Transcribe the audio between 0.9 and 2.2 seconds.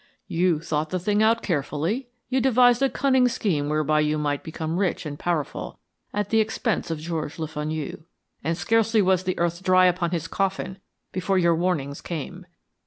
thing out carefully.